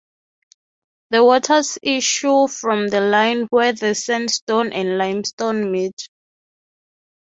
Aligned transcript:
The 1.11 1.23
waters 1.23 1.77
issue 1.83 2.47
from 2.47 2.87
the 2.87 3.01
line 3.01 3.43
where 3.51 3.71
the 3.71 3.93
sandstone 3.93 4.73
and 4.73 4.97
limestone 4.97 5.71
meet. 5.71 6.09